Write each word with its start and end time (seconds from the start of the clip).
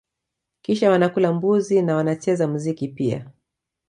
Kisha 0.61 0.89
wanakula 0.91 1.33
mbuzi 1.33 1.81
na 1.81 1.95
wanacheza 1.95 2.47
muziki 2.47 2.87
pia 2.87 3.25